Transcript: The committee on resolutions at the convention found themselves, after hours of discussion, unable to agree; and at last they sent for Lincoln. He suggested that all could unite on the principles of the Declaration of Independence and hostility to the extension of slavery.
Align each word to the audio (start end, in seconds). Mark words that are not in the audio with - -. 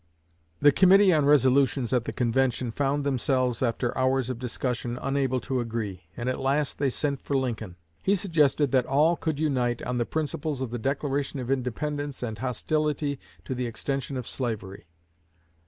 The 0.61 0.71
committee 0.71 1.13
on 1.13 1.27
resolutions 1.27 1.93
at 1.93 2.05
the 2.05 2.11
convention 2.11 2.71
found 2.71 3.03
themselves, 3.03 3.61
after 3.61 3.95
hours 3.95 4.31
of 4.31 4.39
discussion, 4.39 4.97
unable 4.99 5.39
to 5.41 5.59
agree; 5.59 6.05
and 6.17 6.27
at 6.27 6.39
last 6.39 6.79
they 6.79 6.89
sent 6.89 7.21
for 7.21 7.37
Lincoln. 7.37 7.75
He 8.01 8.15
suggested 8.15 8.71
that 8.71 8.87
all 8.87 9.15
could 9.15 9.37
unite 9.39 9.83
on 9.83 9.99
the 9.99 10.05
principles 10.07 10.59
of 10.59 10.71
the 10.71 10.79
Declaration 10.79 11.39
of 11.39 11.51
Independence 11.51 12.23
and 12.23 12.39
hostility 12.39 13.19
to 13.45 13.53
the 13.53 13.67
extension 13.67 14.17
of 14.17 14.27
slavery. 14.27 14.87